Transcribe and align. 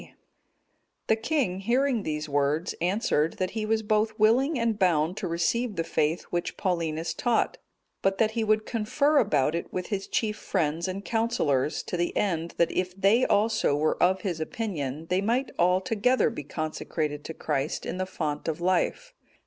D.] 0.01 0.13
The 1.05 1.15
king, 1.15 1.59
hearing 1.59 2.01
these 2.01 2.27
words, 2.27 2.73
answered, 2.81 3.33
that 3.37 3.51
he 3.51 3.67
was 3.67 3.83
both 3.83 4.17
willing 4.17 4.57
and 4.57 4.79
bound 4.79 5.15
to 5.17 5.27
receive 5.27 5.75
the 5.75 5.83
faith 5.83 6.23
which 6.31 6.57
Paulinus 6.57 7.13
taught; 7.13 7.59
but 8.01 8.17
that 8.17 8.31
he 8.31 8.43
would 8.43 8.65
confer 8.65 9.19
about 9.19 9.53
it 9.53 9.71
with 9.71 9.89
his 9.89 10.07
chief 10.07 10.37
friends 10.37 10.87
and 10.87 11.05
counsellors, 11.05 11.83
to 11.83 11.97
the 11.97 12.17
end 12.17 12.55
that 12.57 12.71
if 12.71 12.99
they 12.99 13.27
also 13.27 13.75
were 13.75 14.01
of 14.01 14.21
his 14.21 14.39
opinion, 14.39 15.05
they 15.11 15.21
might 15.21 15.51
all 15.59 15.79
together 15.81 16.31
be 16.31 16.43
consecrated 16.43 17.23
to 17.25 17.35
Christ 17.35 17.85
in 17.85 17.97
the 17.99 18.07
font 18.07 18.47
of 18.47 18.59
life. 18.59 19.13